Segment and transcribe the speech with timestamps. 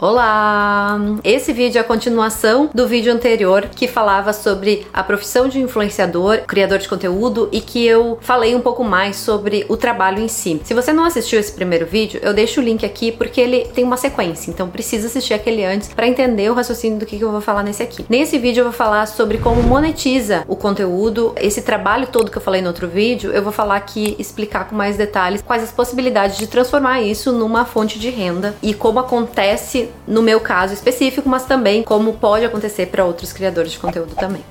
[0.00, 0.96] Olá!
[1.24, 6.42] Esse vídeo é a continuação do vídeo anterior que falava sobre a profissão de influenciador,
[6.46, 10.60] criador de conteúdo e que eu falei um pouco mais sobre o trabalho em si.
[10.62, 13.82] Se você não assistiu esse primeiro vídeo, eu deixo o link aqui porque ele tem
[13.82, 17.40] uma sequência, então precisa assistir aquele antes para entender o raciocínio do que eu vou
[17.40, 18.06] falar nesse aqui.
[18.08, 22.42] Nesse vídeo eu vou falar sobre como monetiza o conteúdo, esse trabalho todo que eu
[22.42, 26.38] falei no outro vídeo, eu vou falar aqui, explicar com mais detalhes quais as possibilidades
[26.38, 31.44] de transformar isso numa fonte de renda e como acontece no meu caso específico, mas
[31.44, 34.44] também como pode acontecer para outros criadores de conteúdo também.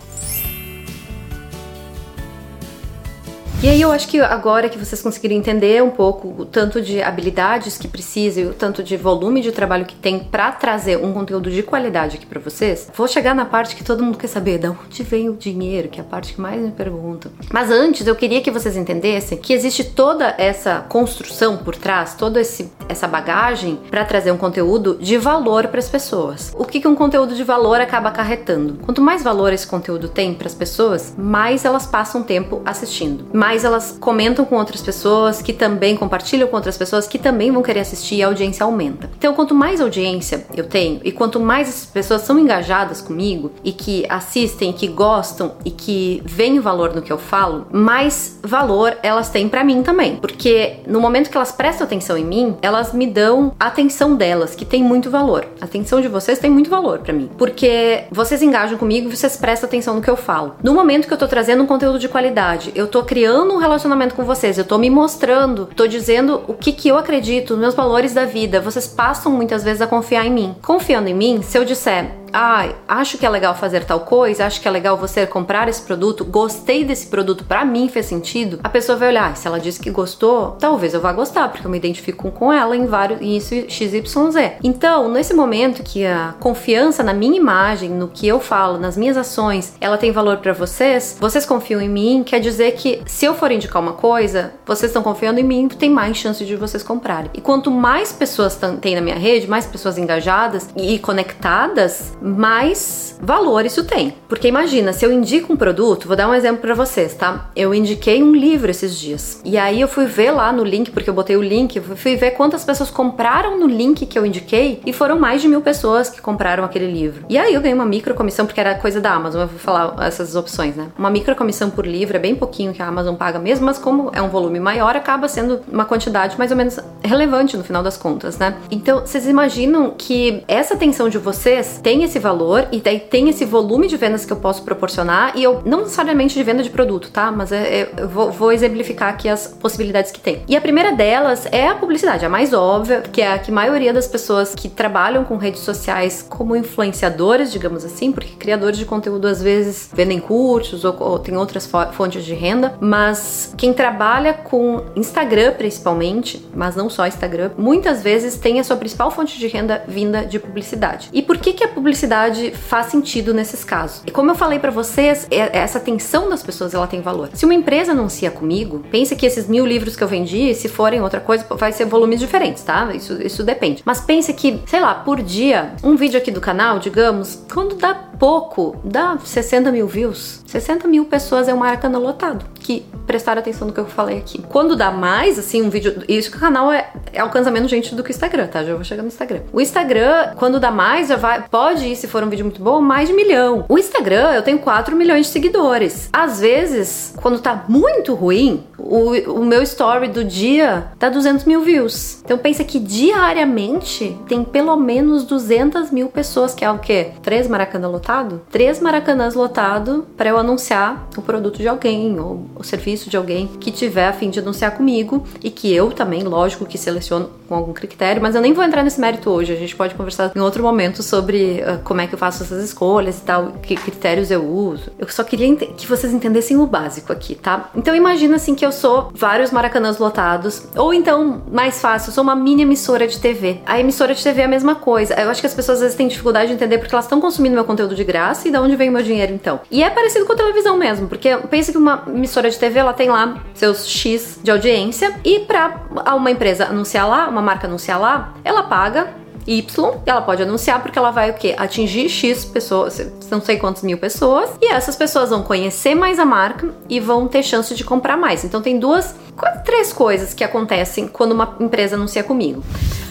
[3.64, 7.02] E aí eu acho que agora que vocês conseguiram entender um pouco o tanto de
[7.02, 11.12] habilidades que precisa e o tanto de volume de trabalho que tem para trazer um
[11.12, 14.60] conteúdo de qualidade aqui para vocês, vou chegar na parte que todo mundo quer saber,
[14.60, 17.32] de onde vem o dinheiro, que é a parte que mais me perguntam.
[17.52, 22.40] Mas antes eu queria que vocês entendessem que existe toda essa construção por trás, toda
[22.40, 26.54] esse, essa bagagem para trazer um conteúdo de valor para as pessoas.
[26.56, 28.76] O que, que um conteúdo de valor acaba acarretando?
[28.86, 33.26] Quanto mais valor esse conteúdo tem para as pessoas, mais elas passam tempo assistindo.
[33.34, 37.50] Mais mais elas comentam com outras pessoas, que também compartilham com outras pessoas, que também
[37.50, 39.10] vão querer assistir e a audiência aumenta.
[39.18, 43.72] Então, quanto mais audiência eu tenho e quanto mais as pessoas são engajadas comigo e
[43.72, 48.98] que assistem, que gostam e que veem o valor no que eu falo, mais valor
[49.02, 50.18] elas têm para mim também.
[50.18, 54.56] Porque no momento que elas prestam atenção em mim, elas me dão a atenção delas,
[54.56, 55.48] que tem muito valor.
[55.62, 57.30] A atenção de vocês tem muito valor para mim.
[57.38, 60.56] Porque vocês engajam comigo e vocês prestam atenção no que eu falo.
[60.62, 63.58] No momento que eu tô trazendo um conteúdo de qualidade, eu tô criando criando um
[63.58, 67.76] relacionamento com vocês, eu tô me mostrando, tô dizendo o que, que eu acredito, meus
[67.76, 68.60] valores da vida.
[68.60, 70.56] Vocês passam muitas vezes a confiar em mim.
[70.64, 74.62] Confiando em mim, se eu disser, ah, acho que é legal fazer tal coisa, acho
[74.62, 78.70] que é legal você comprar esse produto, gostei desse produto, para mim fez sentido, a
[78.70, 81.78] pessoa vai olhar, se ela disse que gostou, talvez eu vá gostar, porque eu me
[81.78, 84.58] identifico com ela em vários em isso XYZ.
[84.64, 89.18] Então, nesse momento que a confiança na minha imagem, no que eu falo, nas minhas
[89.18, 93.34] ações, ela tem valor para vocês, vocês confiam em mim, quer dizer que se eu
[93.34, 97.30] for indicar uma coisa, vocês estão confiando em mim, tem mais chance de vocês comprarem.
[97.34, 103.66] E quanto mais pessoas tem na minha rede, mais pessoas engajadas e conectadas, mais valor
[103.66, 104.14] isso tem.
[104.28, 107.50] Porque imagina, se eu indico um produto, vou dar um exemplo para vocês, tá?
[107.56, 109.42] Eu indiquei um livro esses dias.
[109.44, 112.32] E aí eu fui ver lá no link, porque eu botei o link, fui ver
[112.32, 116.22] quantas pessoas compraram no link que eu indiquei e foram mais de mil pessoas que
[116.22, 117.26] compraram aquele livro.
[117.30, 119.96] E aí eu ganhei uma micro comissão, porque era coisa da Amazon, eu vou falar
[120.06, 120.88] essas opções, né?
[120.98, 124.12] Uma micro comissão por livro é bem pouquinho que a Amazon paga mesmo, mas como
[124.14, 127.98] é um volume maior, acaba sendo uma quantidade mais ou menos relevante no final das
[127.98, 128.56] contas, né?
[128.70, 133.46] Então, vocês imaginam que essa atenção de vocês tem esse valor e daí tem esse
[133.46, 137.12] volume de vendas que eu posso proporcionar e eu não necessariamente de venda de produto,
[137.12, 137.32] tá?
[137.32, 140.42] Mas é, é, eu vou, vou, exemplificar aqui as possibilidades que tem.
[140.48, 143.54] E a primeira delas é a publicidade, a mais óbvia, que é a que a
[143.54, 148.86] maioria das pessoas que trabalham com redes sociais como influenciadores, digamos assim, porque criadores de
[148.86, 154.34] conteúdo às vezes vendem cursos ou, ou tem outras fontes de renda, mas quem trabalha
[154.34, 159.48] com Instagram principalmente, mas não só Instagram, muitas vezes tem a sua principal fonte de
[159.48, 161.10] renda vinda de publicidade.
[161.14, 164.04] E por que que a publicidade publicidade faz sentido nesses casos.
[164.06, 167.30] E como eu falei para vocês, é, essa atenção das pessoas ela tem valor.
[167.34, 171.02] Se uma empresa anuncia comigo, pensa que esses mil livros que eu vendi, se forem
[171.02, 172.94] outra coisa, vai ser volumes diferentes, tá?
[172.94, 173.82] Isso, isso depende.
[173.84, 177.94] Mas pense que, sei lá, por dia, um vídeo aqui do canal, digamos, quando dá
[178.20, 180.44] pouco, dá 60 mil views.
[180.46, 184.44] 60 mil pessoas é um Maracanã lotado que prestaram atenção no que eu falei aqui.
[184.50, 186.04] Quando dá mais, assim, um vídeo.
[186.08, 188.64] Isso que o canal é, é alcança menos gente do que o Instagram, tá?
[188.64, 189.42] Já vou chegar no Instagram.
[189.54, 191.48] O Instagram, quando dá mais, já vai.
[191.50, 193.66] Pode ir, se for um vídeo muito bom, mais de milhão.
[193.68, 196.10] O Instagram, eu tenho 4 milhões de seguidores.
[196.12, 201.62] Às vezes, quando tá muito ruim, o, o meu story do dia dá 200 mil
[201.62, 202.22] views.
[202.24, 207.12] Então pensa que diariamente tem pelo menos 200 mil pessoas, que é o quê?
[207.22, 208.42] Três Maracanã lotado?
[208.52, 213.48] Três Maracanãs lotado para eu anunciar o produto de alguém ou o serviço de alguém
[213.60, 217.56] que tiver a fim de anunciar comigo e que eu também, lógico, que seleciono com
[217.56, 219.54] algum critério, mas eu nem vou entrar nesse mérito hoje.
[219.54, 222.64] A gente pode conversar em outro momento sobre uh, como é que eu faço essas
[222.64, 224.92] escolhas e tal, que critérios eu uso.
[224.98, 227.70] Eu só queria que vocês entendessem o básico aqui, tá?
[227.76, 232.24] Então imagina assim que eu sou vários maracanãs lotados, ou então, mais fácil, eu sou
[232.24, 233.62] uma mini emissora de TV.
[233.66, 235.14] A emissora de TV é a mesma coisa.
[235.14, 237.56] Eu acho que as pessoas às vezes têm dificuldade de entender porque elas estão consumindo
[237.56, 239.60] meu conteúdo de graça e de onde vem o meu dinheiro então.
[239.72, 242.94] E é parecido com a televisão mesmo, porque pensa que uma emissora de TV ela
[242.94, 248.00] tem lá seus X de audiência e para uma empresa anunciar lá, uma marca anunciar
[248.00, 249.14] lá, ela paga
[249.48, 251.56] Y, ela pode anunciar porque ela vai o quê?
[251.58, 253.00] Atingir X pessoas,
[253.32, 257.28] não sei quantas mil pessoas, e essas pessoas vão conhecer mais a marca e vão
[257.30, 258.44] ter chance de comprar mais.
[258.44, 259.16] Então tem duas,
[259.64, 262.62] três coisas que acontecem quando uma empresa anuncia comigo.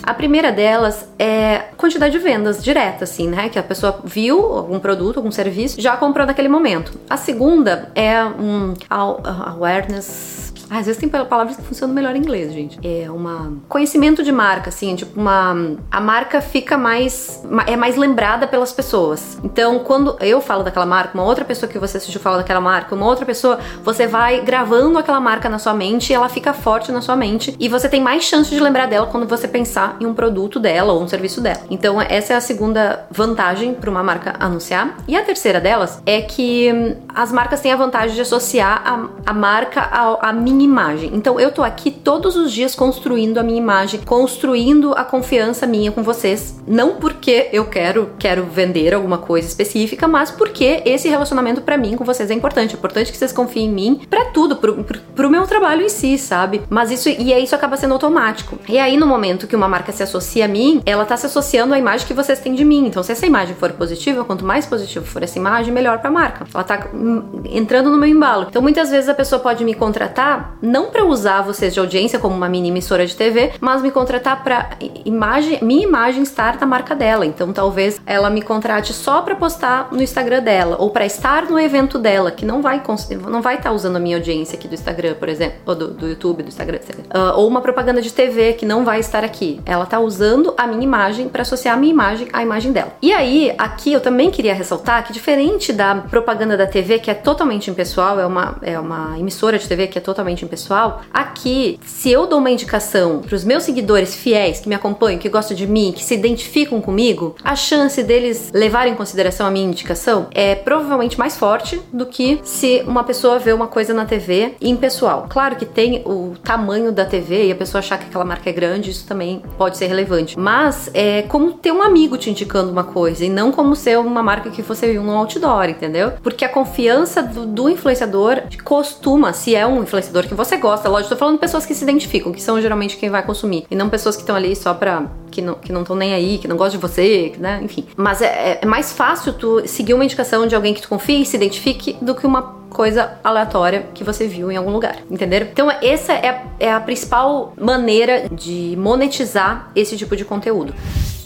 [0.03, 3.49] A primeira delas é quantidade de vendas direta, assim, né?
[3.49, 6.93] Que a pessoa viu algum produto, algum serviço, já comprou naquele momento.
[7.09, 12.53] A segunda é um awareness ah, às vezes tem palavras que funcionam melhor em inglês,
[12.53, 12.79] gente.
[12.83, 18.47] É uma conhecimento de marca, assim, tipo uma a marca fica mais é mais lembrada
[18.47, 19.39] pelas pessoas.
[19.45, 22.95] Então, quando eu falo daquela marca, uma outra pessoa que você assistiu fala daquela marca,
[22.95, 26.91] uma outra pessoa, você vai gravando aquela marca na sua mente e ela fica forte
[26.91, 30.07] na sua mente e você tem mais chance de lembrar dela quando você pensar em
[30.07, 31.61] um produto dela ou um serviço dela.
[31.71, 34.97] Então, essa é a segunda vantagem para uma marca anunciar.
[35.07, 39.31] E a terceira delas é que hum, as marcas têm a vantagem de associar a,
[39.31, 39.89] a marca
[40.21, 41.11] à minha minha imagem.
[41.15, 45.93] Então eu tô aqui todos os dias construindo a minha imagem, construindo a confiança minha
[45.93, 51.61] com vocês, não porque eu quero quero vender alguma coisa específica, mas porque esse relacionamento
[51.61, 52.75] para mim com vocês é importante.
[52.75, 55.89] É importante que vocês confiem em mim para tudo, pro, pro, pro meu trabalho em
[55.89, 56.63] si, sabe?
[56.69, 58.59] Mas isso e aí isso acaba sendo automático.
[58.69, 61.75] E aí no momento que uma marca se associa a mim, ela tá se associando
[61.75, 62.87] à imagem que vocês têm de mim.
[62.87, 66.13] Então se essa imagem for positiva, quanto mais positiva for essa imagem, melhor para a
[66.13, 66.47] marca.
[66.53, 68.47] Ela tá hum, entrando no meu embalo.
[68.49, 72.35] Então muitas vezes a pessoa pode me contratar não para usar vocês de audiência como
[72.35, 74.71] uma mini emissora de TV, mas me contratar para
[75.05, 77.25] imagem, minha imagem estar na marca dela.
[77.27, 81.59] Então talvez ela me contrate só para postar no Instagram dela ou para estar no
[81.59, 82.83] evento dela, que não vai
[83.29, 85.89] não vai estar tá usando a minha audiência aqui do Instagram, por exemplo, ou do,
[85.89, 86.99] do YouTube, do Instagram, etc.
[86.99, 89.61] Uh, ou uma propaganda de TV que não vai estar aqui.
[89.67, 92.93] Ela tá usando a minha imagem para associar a minha imagem à imagem dela.
[93.03, 97.15] E aí, aqui eu também queria ressaltar que diferente da propaganda da TV, que é
[97.15, 102.11] totalmente impessoal, é uma, é uma emissora de TV que é totalmente pessoal, aqui, se
[102.11, 105.67] eu dou uma indicação para os meus seguidores fiéis que me acompanham, que gostam de
[105.67, 110.55] mim, que se identificam comigo, a chance deles levarem em consideração a minha indicação é
[110.55, 115.27] provavelmente mais forte do que se uma pessoa vê uma coisa na TV impessoal.
[115.29, 118.53] Claro que tem o tamanho da TV e a pessoa achar que aquela marca é
[118.53, 120.39] grande, isso também pode ser relevante.
[120.39, 124.23] Mas é como ter um amigo te indicando uma coisa e não como ser uma
[124.23, 126.13] marca que você viu no outdoor, entendeu?
[126.23, 130.89] Porque a confiança do, do influenciador costuma, se é um influenciador que você gosta.
[130.89, 133.67] Lógico, tô falando pessoas que se identificam, que são geralmente quem vai consumir.
[133.71, 135.05] E não pessoas que estão ali só pra.
[135.31, 137.61] que não estão que não nem aí, que não gostam de você, né?
[137.63, 137.87] Enfim.
[137.97, 141.27] Mas é, é mais fácil tu seguir uma indicação de alguém que tu confie e
[141.27, 145.47] se identifique do que uma coisa aleatória que você viu em algum lugar, entenderam?
[145.51, 150.75] Então essa é, é a principal maneira de monetizar esse tipo de conteúdo.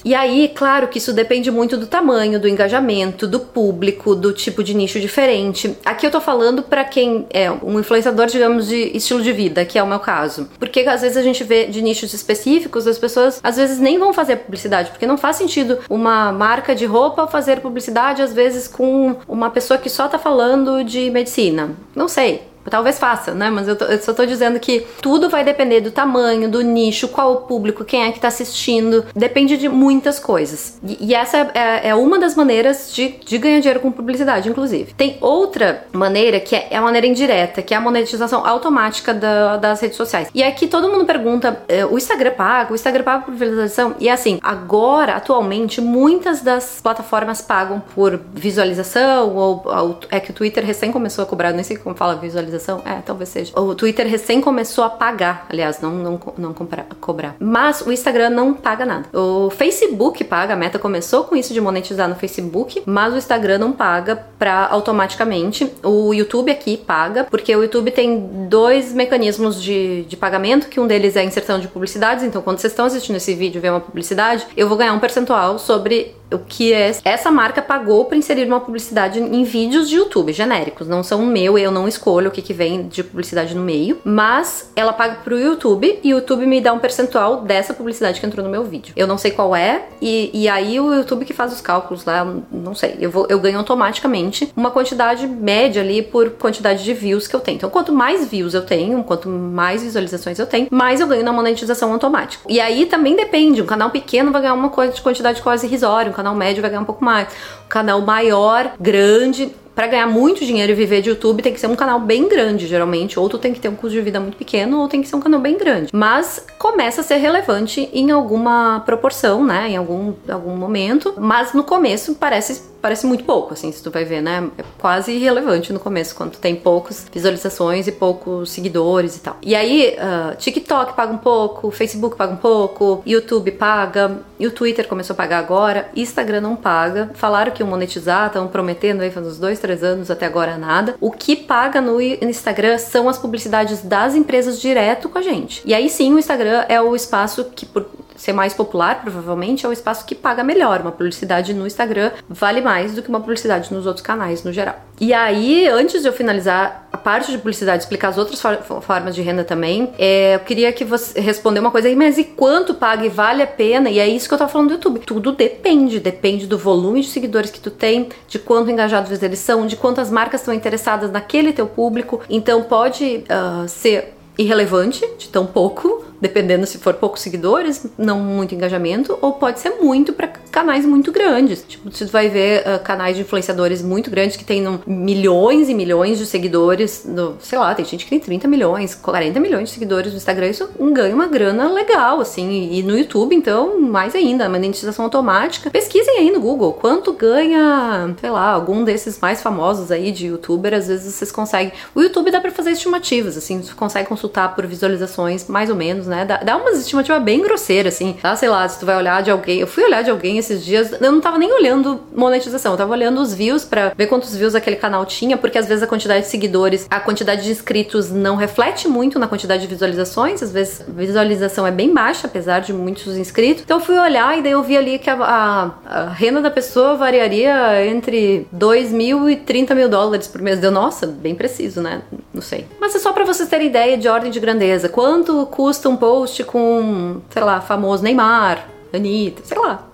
[0.05, 4.63] E aí, claro que isso depende muito do tamanho, do engajamento, do público, do tipo
[4.63, 5.77] de nicho diferente.
[5.85, 9.79] Aqui eu tô falando para quem é um influenciador, digamos, de estilo de vida, que
[9.79, 10.49] é o meu caso.
[10.59, 14.13] Porque às vezes a gente vê de nichos específicos, as pessoas às vezes nem vão
[14.13, 19.17] fazer publicidade, porque não faz sentido uma marca de roupa fazer publicidade às vezes com
[19.29, 21.71] uma pessoa que só tá falando de medicina.
[21.95, 22.50] Não sei.
[22.69, 23.49] Talvez faça, né?
[23.51, 27.09] Mas eu, tô, eu, só tô dizendo que tudo vai depender do tamanho, do nicho,
[27.09, 29.07] qual o público, quem é que tá assistindo.
[29.15, 30.79] Depende de muitas coisas.
[30.87, 34.93] E, e essa é, é, uma das maneiras de, de, ganhar dinheiro com publicidade, inclusive.
[34.95, 39.57] Tem outra maneira que é, é a maneira indireta, que é a monetização automática da,
[39.57, 40.29] das redes sociais.
[40.35, 42.73] E aqui todo mundo pergunta: é, o Instagram paga?
[42.73, 43.95] O Instagram paga por visualização?
[43.99, 50.35] E assim, agora, atualmente, muitas das plataformas pagam por visualização, ou, ou é que o
[50.35, 52.50] Twitter recém começou a cobrar, nem sei como fala visualização
[52.85, 53.59] É, talvez seja.
[53.59, 57.37] O Twitter recém começou a pagar, aliás, não, não, não comprar, cobrar.
[57.39, 59.09] Mas o Instagram não paga nada.
[59.17, 63.59] O Facebook paga, a meta começou com isso de monetizar no Facebook, mas o Instagram
[63.59, 65.71] não paga pra automaticamente.
[65.83, 70.87] O YouTube aqui paga, porque o YouTube tem dois mecanismos de, de pagamento, que um
[70.87, 73.71] deles é a inserção de publicidades, então quando vocês estão assistindo esse vídeo e vê
[73.71, 78.17] uma publicidade, eu vou ganhar um percentual sobre o que é essa marca pagou para
[78.17, 82.31] inserir uma publicidade em vídeos de YouTube genéricos, não são meu, eu não escolho o
[82.31, 86.47] que, que vem de publicidade no meio, mas ela paga pro YouTube e o YouTube
[86.47, 88.93] me dá um percentual dessa publicidade que entrou no meu vídeo.
[88.97, 92.25] Eu não sei qual é, e, e aí o YouTube que faz os cálculos lá,
[92.51, 97.27] não sei, eu, vou, eu ganho automaticamente uma quantidade média ali por quantidade de views
[97.27, 97.57] que eu tenho.
[97.57, 101.33] Então, quanto mais views eu tenho, quanto mais visualizações eu tenho, mais eu ganho na
[101.33, 102.45] monetização automática.
[102.49, 106.35] E aí também depende, um canal pequeno vai ganhar uma quantidade quase irrisória, um canal
[106.35, 107.29] médio vai ganhar um pouco mais.
[107.67, 111.67] Um canal maior, grande, para ganhar muito dinheiro e viver de YouTube tem que ser
[111.67, 114.37] um canal bem grande, geralmente, ou tu tem que ter um custo de vida muito
[114.37, 115.91] pequeno, ou tem que ser um canal bem grande.
[115.93, 119.71] Mas começa a ser relevante em alguma proporção, né?
[119.71, 121.15] Em algum, algum momento.
[121.19, 124.49] Mas no começo parece parece muito pouco, assim, se tu vai ver, né?
[124.59, 129.37] É quase irrelevante no começo, quando tu tem poucas visualizações e poucos seguidores e tal.
[129.43, 134.51] E aí, uh, TikTok paga um pouco, Facebook paga um pouco, YouTube paga, e o
[134.51, 137.11] Twitter começou a pagar agora, Instagram não paga.
[137.15, 140.95] Falaram que iam monetizar, estão prometendo aí faz uns dois, três anos, até agora nada.
[141.01, 145.63] O que paga no Instagram são as publicidades das empresas direto com a gente.
[145.65, 147.87] E aí sim, o Instagram é o espaço que, por
[148.21, 150.83] ser mais popular, provavelmente, é o espaço que paga melhor.
[150.83, 154.77] Uma publicidade no Instagram vale mais do que uma publicidade nos outros canais no geral.
[155.01, 159.15] E aí, antes de eu finalizar a parte de publicidade, explicar as outras for formas
[159.15, 162.75] de renda também, é, eu queria que você responder uma coisa aí, mas e quanto
[162.75, 163.89] paga e vale a pena?
[163.89, 165.01] E é isso que eu tava falando do YouTube.
[165.01, 169.67] Tudo depende, depende do volume de seguidores que tu tem, de quanto engajados eles são,
[169.67, 172.21] de quantas marcas estão interessadas naquele teu público.
[172.29, 178.55] Então pode uh, ser irrelevante, de tão pouco, dependendo se for poucos seguidores, não muito
[178.55, 181.65] engajamento, ou pode ser muito para canais muito grandes.
[181.67, 186.19] Tipo, você vai ver uh, canais de influenciadores muito grandes que tem milhões e milhões
[186.19, 190.13] de seguidores, no, sei lá, tem gente que tem 30 milhões, 40 milhões de seguidores
[190.13, 195.05] no Instagram, isso ganha uma grana legal, assim, e no YouTube, então, mais ainda, monetização
[195.05, 195.71] automática.
[195.71, 200.75] Pesquisem aí no Google quanto ganha, sei lá, algum desses mais famosos aí de youtuber,
[200.75, 201.73] às vezes vocês conseguem.
[201.95, 206.07] O YouTube dá para fazer estimativas, assim, você consegue consultar por visualizações, mais ou menos,
[206.11, 206.25] né?
[206.25, 208.37] Dá, dá umas estimativas bem grosseiras, assim, tá?
[208.37, 209.61] Sei lá, se tu vai olhar de alguém.
[209.61, 212.93] Eu fui olhar de alguém esses dias, eu não tava nem olhando monetização, eu tava
[212.93, 216.25] olhando os views para ver quantos views aquele canal tinha, porque às vezes a quantidade
[216.25, 220.83] de seguidores, a quantidade de inscritos não reflete muito na quantidade de visualizações, às vezes
[220.83, 223.63] a visualização é bem baixa, apesar de muitos inscritos.
[223.63, 226.51] Então eu fui olhar e daí eu vi ali que a, a, a renda da
[226.51, 230.59] pessoa variaria entre 2 mil e 30 mil dólares por mês.
[230.59, 232.03] Deu, nossa, bem preciso, né?
[232.33, 232.67] Não sei.
[232.81, 234.89] Mas é só para vocês terem ideia de ordem de grandeza.
[234.89, 239.90] Quanto custa um post com, sei lá, famoso Neymar, Anitta, sei lá,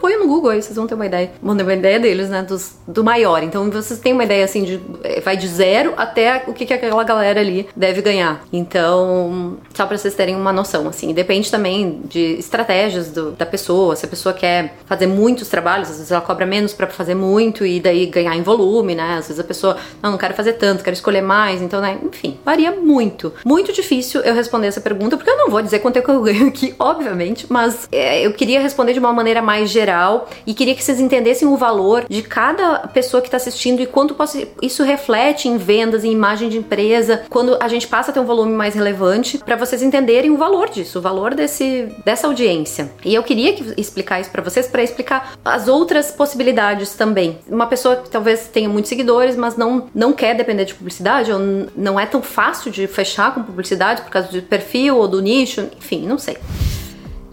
[0.00, 1.32] Põe no Google aí, vocês vão ter uma ideia.
[1.42, 2.42] Vão ter uma ideia deles, né?
[2.42, 3.42] Dos, do maior.
[3.42, 4.80] Então vocês têm uma ideia assim de.
[5.02, 8.42] É, vai de zero até o que, que aquela galera ali deve ganhar.
[8.52, 11.12] Então, só pra vocês terem uma noção, assim.
[11.12, 13.96] Depende também de estratégias do, da pessoa.
[13.96, 17.66] Se a pessoa quer fazer muitos trabalhos, às vezes ela cobra menos para fazer muito
[17.66, 19.16] e daí ganhar em volume, né?
[19.18, 21.60] Às vezes a pessoa, não, não quero fazer tanto, quero escolher mais.
[21.60, 21.98] Então, né?
[22.02, 23.32] Enfim, varia muito.
[23.44, 26.22] Muito difícil eu responder essa pergunta, porque eu não vou dizer quanto é que eu
[26.22, 30.74] ganho aqui, obviamente, mas é, eu queria responder de uma maneira mais geral e queria
[30.74, 34.14] que vocês entendessem o valor de cada pessoa que está assistindo e quanto
[34.60, 38.26] isso reflete em vendas, em imagem de empresa, quando a gente passa a ter um
[38.26, 42.92] volume mais relevante, para vocês entenderem o valor disso, o valor desse, dessa audiência.
[43.02, 47.38] E eu queria que, explicar isso para vocês, para explicar as outras possibilidades também.
[47.48, 51.38] Uma pessoa que talvez tenha muitos seguidores, mas não, não quer depender de publicidade, ou
[51.74, 55.70] não é tão fácil de fechar com publicidade por causa do perfil ou do nicho,
[55.78, 56.36] enfim, não sei.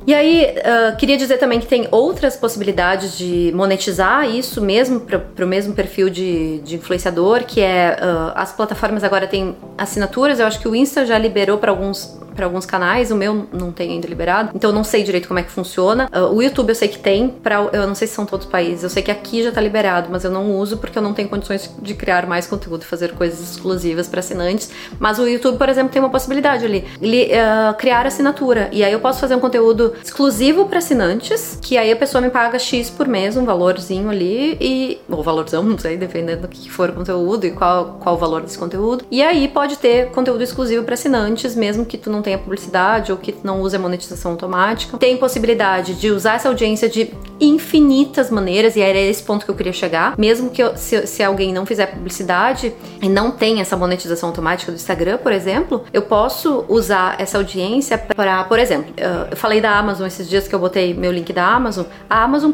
[0.07, 5.43] E aí, uh, queria dizer também que tem outras possibilidades de monetizar isso mesmo para
[5.43, 10.39] o mesmo perfil de, de, influenciador, que é uh, as plataformas agora têm assinaturas.
[10.39, 13.71] Eu acho que o Insta já liberou para alguns para alguns canais, o meu não
[13.71, 16.09] tem ainda liberado, então eu não sei direito como é que funciona.
[16.13, 18.51] Uh, o YouTube eu sei que tem, para eu não sei se são todos os
[18.51, 21.13] países, eu sei que aqui já tá liberado, mas eu não uso porque eu não
[21.13, 24.69] tenho condições de criar mais conteúdo, fazer coisas exclusivas para assinantes.
[24.99, 28.91] Mas o YouTube, por exemplo, tem uma possibilidade ali, ele uh, criar assinatura e aí
[28.91, 32.89] eu posso fazer um conteúdo exclusivo para assinantes, que aí a pessoa me paga X
[32.89, 36.93] por mês, um valorzinho ali e ou valorzão, não sei, dependendo do que for o
[36.93, 39.05] conteúdo e qual qual o valor desse conteúdo.
[39.09, 43.17] E aí pode ter conteúdo exclusivo para assinantes, mesmo que tu não tenha publicidade ou
[43.17, 44.97] que não use a monetização automática.
[44.97, 49.55] Tem possibilidade de usar essa audiência de infinitas maneiras, e era esse ponto que eu
[49.55, 50.17] queria chegar.
[50.17, 54.71] Mesmo que eu, se, se alguém não fizer publicidade e não tem essa monetização automática
[54.71, 58.93] do Instagram, por exemplo, eu posso usar essa audiência para, por exemplo,
[59.31, 61.85] eu falei da Amazon esses dias que eu botei meu link da Amazon.
[62.09, 62.51] A Amazon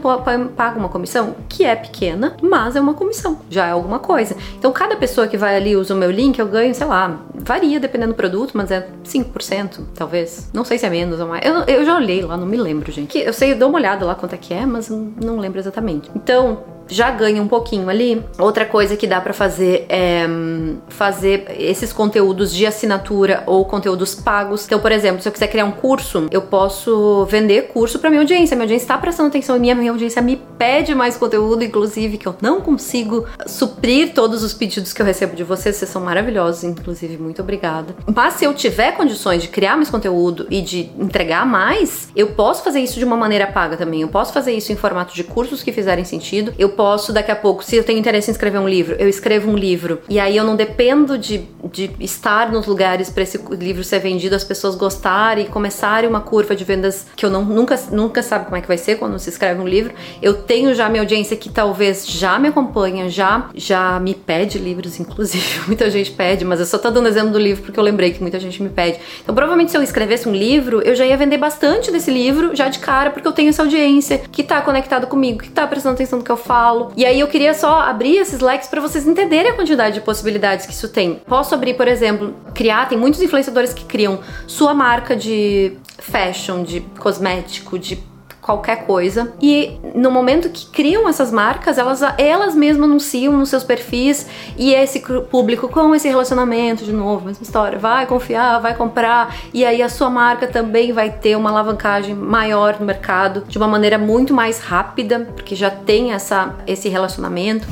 [0.55, 4.35] paga uma comissão que é pequena, mas é uma comissão, já é alguma coisa.
[4.57, 7.79] Então, cada pessoa que vai ali usa o meu link, eu ganho, sei lá, varia
[7.79, 10.50] dependendo do produto, mas é 5%, talvez.
[10.53, 11.45] Não sei se é menos ou mais.
[11.45, 13.17] Eu, eu já olhei lá, não me lembro, gente.
[13.17, 16.09] Eu sei, eu dou uma olhada lá quanto é que é, mas não lembro exatamente.
[16.15, 18.24] Então, já ganha um pouquinho ali.
[18.38, 24.13] Outra coisa que dá para fazer é hum, fazer esses conteúdos de assinatura ou conteúdos
[24.13, 24.65] pagos.
[24.65, 28.21] Então, por exemplo, se eu quiser criar um curso, eu posso vender curso para minha
[28.21, 28.55] audiência.
[28.55, 32.17] Minha audiência está prestando atenção em mim, a minha audiência me pede mais conteúdo, inclusive,
[32.17, 35.75] que eu não consigo suprir todos os pedidos que eu recebo de vocês.
[35.75, 37.95] Vocês são maravilhosos, inclusive, muito obrigada.
[38.13, 42.63] Mas se eu tiver condições de criar mais conteúdo e de entregar mais, eu posso
[42.63, 44.01] fazer isso de uma maneira paga também.
[44.01, 46.53] Eu posso fazer isso em formato de cursos que fizerem sentido.
[46.57, 49.51] Eu posso, daqui a pouco, se eu tenho interesse em escrever um livro, eu escrevo
[49.51, 50.01] um livro.
[50.09, 54.35] E aí eu não dependo de, de estar nos lugares para esse livro ser vendido,
[54.35, 58.45] as pessoas gostarem e começarem uma curva de vendas que eu não, nunca, nunca sabe
[58.45, 59.93] como é que vai ser quando se escreve um livro.
[60.21, 64.99] Eu tenho já minha audiência que talvez já me acompanha, já, já me pede livros,
[64.99, 65.61] inclusive.
[65.67, 68.21] Muita gente pede, mas eu só tô dando exemplo do livro porque eu lembrei que
[68.21, 68.99] muita gente me pede.
[69.21, 72.67] Então, provavelmente, se eu escrevesse um livro, eu já ia vender bastante desse livro já
[72.67, 76.19] de cara, porque eu tenho essa audiência que tá conectado comigo, que tá prestando atenção
[76.19, 76.91] no que eu falo.
[76.95, 80.65] E aí eu queria só abrir esses leques para vocês entenderem a quantidade de possibilidades
[80.65, 81.21] que isso tem.
[81.27, 86.82] Posso abrir, por exemplo, criar, tem muitos influenciadores que criam sua marca de fashion, de
[86.98, 88.03] cosmético, de
[88.41, 89.32] qualquer coisa.
[89.39, 94.25] E no momento que criam essas marcas, elas, elas mesmas anunciam nos seus perfis
[94.58, 99.63] e esse público com esse relacionamento, de novo, mesma história, vai confiar, vai comprar, e
[99.63, 104.00] aí a sua marca também vai ter uma alavancagem maior no mercado de uma maneira
[104.00, 107.68] muito mais rápida, porque já tem essa, esse relacionamento.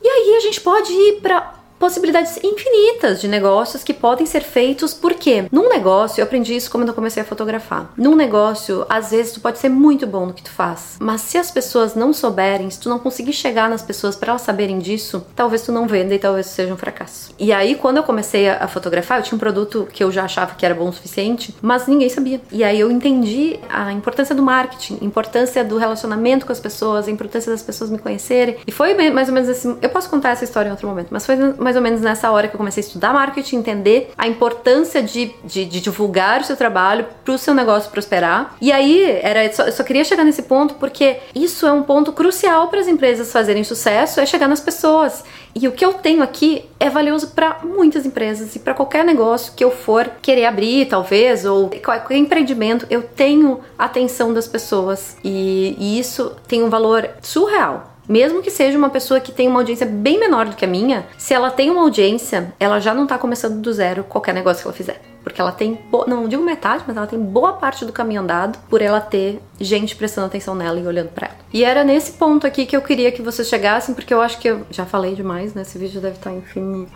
[0.00, 4.94] E aí a gente pode ir para possibilidades infinitas de negócios que podem ser feitos,
[4.94, 7.90] porque num negócio, eu aprendi isso quando eu comecei a fotografar.
[7.96, 11.36] Num negócio, às vezes tu pode ser muito bom no que tu faz, mas se
[11.36, 15.26] as pessoas não souberem, se tu não conseguir chegar nas pessoas para elas saberem disso,
[15.34, 17.34] talvez tu não venda e talvez seja um fracasso.
[17.36, 20.54] E aí, quando eu comecei a fotografar, eu tinha um produto que eu já achava
[20.54, 22.40] que era bom o suficiente, mas ninguém sabia.
[22.52, 27.10] E aí eu entendi a importância do marketing, importância do relacionamento com as pessoas, a
[27.10, 28.58] importância das pessoas me conhecerem.
[28.64, 29.76] E foi mais ou menos assim.
[29.82, 32.30] Eu posso contar essa história em outro momento, mas foi mais mais ou menos nessa
[32.30, 36.44] hora que eu comecei a estudar marketing, entender a importância de, de, de divulgar o
[36.44, 38.54] seu trabalho para o seu negócio prosperar.
[38.60, 41.82] E aí, era, eu só, eu só queria chegar nesse ponto porque isso é um
[41.82, 45.24] ponto crucial para as empresas fazerem sucesso, é chegar nas pessoas.
[45.54, 49.54] E o que eu tenho aqui é valioso para muitas empresas e para qualquer negócio
[49.54, 55.16] que eu for querer abrir, talvez, ou qualquer empreendimento, eu tenho a atenção das pessoas.
[55.24, 57.91] E, e isso tem um valor surreal.
[58.08, 61.06] Mesmo que seja uma pessoa que tem uma audiência bem menor do que a minha,
[61.16, 64.68] se ela tem uma audiência, ela já não tá começando do zero qualquer negócio que
[64.68, 65.00] ela fizer.
[65.22, 65.78] Porque ela tem,
[66.08, 69.94] não digo metade, mas ela tem boa parte do caminho andado por ela ter gente
[69.94, 71.36] prestando atenção nela e olhando para ela.
[71.52, 74.48] E era nesse ponto aqui que eu queria que vocês chegassem, porque eu acho que
[74.48, 75.62] eu já falei demais, né?
[75.62, 76.90] Esse vídeo deve estar infinito.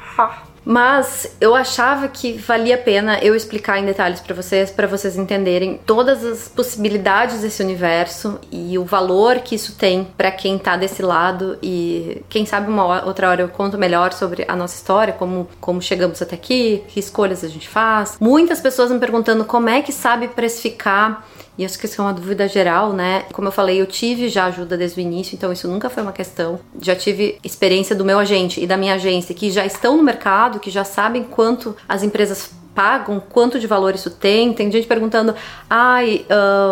[0.68, 5.16] Mas eu achava que valia a pena eu explicar em detalhes para vocês, para vocês
[5.16, 10.76] entenderem todas as possibilidades desse universo e o valor que isso tem para quem tá
[10.76, 15.12] desse lado e quem sabe uma outra hora eu conto melhor sobre a nossa história,
[15.12, 18.16] como como chegamos até aqui, que escolhas a gente faz.
[18.20, 21.25] Muitas pessoas me perguntando como é que sabe precificar
[21.58, 23.25] e acho que isso é uma dúvida geral, né?
[23.32, 26.12] Como eu falei, eu tive já ajuda desde o início, então isso nunca foi uma
[26.12, 26.60] questão.
[26.80, 30.60] Já tive experiência do meu agente e da minha agência que já estão no mercado,
[30.60, 34.52] que já sabem quanto as empresas pagam, quanto de valor isso tem.
[34.52, 35.34] Tem gente perguntando,
[35.69, 36.26] ai,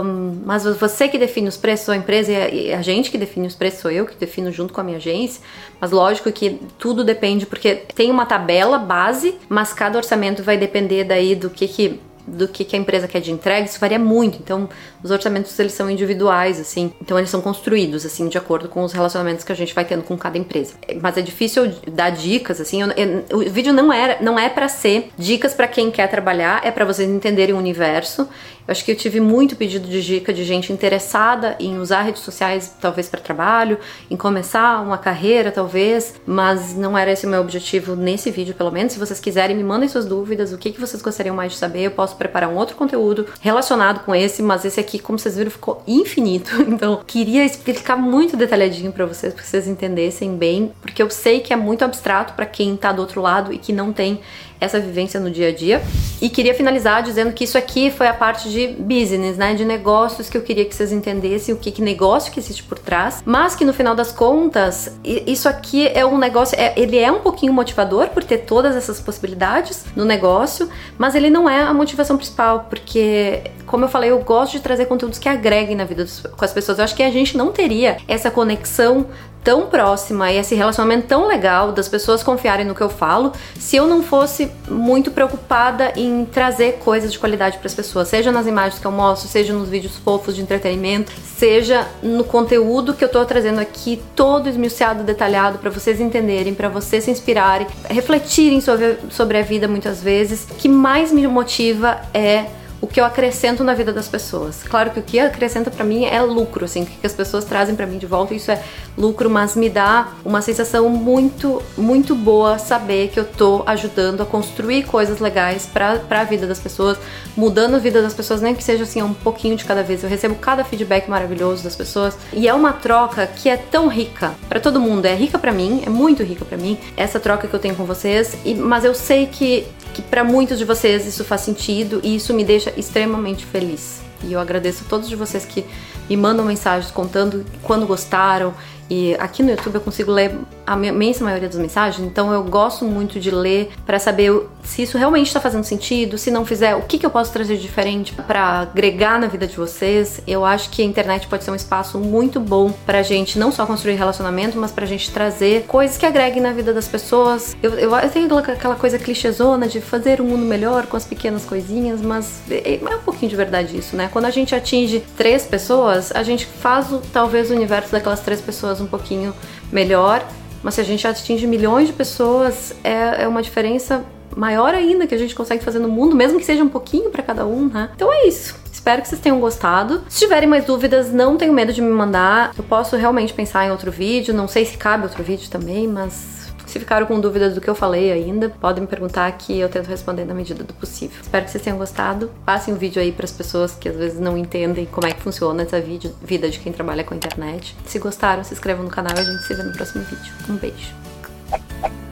[0.05, 3.55] um, mas você que define os preços a empresa e a gente que define os
[3.55, 5.42] preços, sou eu que defino junto com a minha agência.
[5.81, 11.05] Mas lógico que tudo depende, porque tem uma tabela base, mas cada orçamento vai depender
[11.05, 14.39] daí do que que do que, que a empresa quer de entrega, isso varia muito.
[14.41, 14.69] Então,
[15.03, 16.93] os orçamentos eles são individuais, assim.
[17.01, 20.03] Então, eles são construídos, assim, de acordo com os relacionamentos que a gente vai tendo
[20.03, 20.75] com cada empresa.
[21.01, 22.83] Mas é difícil dar dicas, assim.
[22.83, 26.61] Eu, eu, o vídeo não, era, não é para ser dicas para quem quer trabalhar,
[26.65, 28.29] é para vocês entenderem o universo
[28.66, 32.22] eu acho que eu tive muito pedido de dica de gente interessada em usar redes
[32.22, 33.79] sociais, talvez para trabalho,
[34.11, 38.70] em começar uma carreira, talvez, mas não era esse o meu objetivo nesse vídeo, pelo
[38.70, 38.94] menos.
[38.94, 41.83] Se vocês quiserem, me mandem suas dúvidas, o que, que vocês gostariam mais de saber.
[41.83, 45.50] Eu posso preparar um outro conteúdo relacionado com esse, mas esse aqui, como vocês viram,
[45.50, 46.53] ficou infinito.
[46.74, 51.53] Então, queria explicar muito detalhadinho para vocês, para vocês entendessem bem, porque eu sei que
[51.53, 54.20] é muito abstrato para quem tá do outro lado e que não tem
[54.61, 55.83] essa vivência no dia a dia.
[56.21, 60.29] E queria finalizar dizendo que isso aqui foi a parte de business, né, de negócios
[60.29, 63.55] que eu queria que vocês entendessem o que, que negócio que existe por trás, mas
[63.55, 67.53] que no final das contas, isso aqui é um negócio, é, ele é um pouquinho
[67.53, 72.67] motivador por ter todas essas possibilidades no negócio, mas ele não é a motivação principal,
[72.71, 76.45] porque como eu falei, eu gosto de trazer conteúdos que agreguem na vida dos, com
[76.45, 76.79] as pessoas.
[76.79, 79.07] Eu acho que a gente não teria essa conexão
[79.45, 83.77] tão próxima e esse relacionamento tão legal das pessoas confiarem no que eu falo, se
[83.77, 88.47] eu não fosse muito preocupada em trazer coisas de qualidade para as pessoas, seja nas
[88.47, 93.09] imagens que eu mostro, seja nos vídeos fofos de entretenimento, seja no conteúdo que eu
[93.09, 98.97] tô trazendo aqui, todo esmiuçado, detalhado para vocês entenderem, para vocês se inspirarem, refletirem sobre,
[99.11, 100.47] sobre a vida muitas vezes.
[100.51, 102.47] O que mais me motiva é
[102.85, 104.62] o que eu acrescento na vida das pessoas.
[104.62, 107.75] Claro que o que acrescenta para mim é lucro, assim, o que as pessoas trazem
[107.75, 108.62] para mim de volta, isso é
[108.94, 114.27] lucro, mas me dá uma sensação muito, muito boa saber que eu tô ajudando a
[114.27, 116.99] construir coisas legais para a vida das pessoas,
[117.35, 120.03] mudando a vida das pessoas, nem que seja assim um pouquinho de cada vez.
[120.03, 124.35] Eu recebo cada feedback maravilhoso das pessoas e é uma troca que é tão rica
[124.47, 125.07] para todo mundo.
[125.07, 127.87] É rica para mim, é muito rica para mim essa troca que eu tenho com
[127.87, 128.37] vocês.
[128.44, 132.35] E, mas eu sei que que para muitos de vocês isso faz sentido e isso
[132.35, 134.03] me deixa extremamente feliz.
[134.23, 135.65] E eu agradeço a todos de vocês que
[136.09, 138.53] me mandam mensagens contando quando gostaram
[138.90, 142.85] E aqui no YouTube eu consigo ler a imensa maioria das mensagens, então eu gosto
[142.85, 146.83] muito de ler para saber se isso realmente está fazendo sentido, se não fizer, o
[146.83, 150.20] que, que eu posso trazer de diferente para agregar na vida de vocês.
[150.27, 153.66] Eu acho que a internet pode ser um espaço muito bom pra gente não só
[153.66, 157.57] construir relacionamento, mas pra gente trazer coisas que agreguem na vida das pessoas.
[157.62, 161.44] Eu, eu, eu tenho aquela coisa clichêzona de fazer um mundo melhor com as pequenas
[161.44, 164.09] coisinhas, mas é, é um pouquinho de verdade isso, né?
[164.12, 168.40] Quando a gente atinge três pessoas, a gente faz o, talvez o universo daquelas três
[168.75, 169.35] pessoas um pouquinho
[169.73, 170.27] melhor.
[170.63, 175.15] Mas se a gente atinge milhões de pessoas, é, é uma diferença maior ainda que
[175.15, 177.91] a gente consegue fazer no mundo, mesmo que seja um pouquinho para cada um, né?
[177.95, 178.57] Então é isso.
[178.73, 180.03] Espero que vocês tenham gostado.
[180.09, 182.53] Se tiverem mais dúvidas, não tenham medo de me mandar.
[182.57, 184.35] Eu posso realmente pensar em outro vídeo.
[184.35, 187.74] Não sei se cabe outro vídeo também, mas se ficaram com dúvidas do que eu
[187.74, 191.20] falei ainda, podem me perguntar que eu tento responder na medida do possível.
[191.20, 192.31] Espero que vocês tenham gostado.
[192.44, 195.20] Passem o vídeo aí para as pessoas que às vezes não entendem como é que
[195.20, 197.77] funciona essa vida de quem trabalha com a internet.
[197.87, 200.33] Se gostaram, se inscrevam no canal e a gente se vê no próximo vídeo.
[200.48, 202.04] Um beijo.